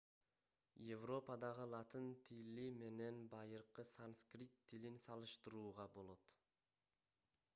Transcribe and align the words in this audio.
европадагы 0.93 1.65
латын 1.73 2.05
тили 2.29 2.63
менен 2.85 3.19
байыркы 3.35 3.85
санскрит 3.91 4.55
тилин 4.71 4.97
салыштырууга 5.05 5.85
болот 5.99 6.33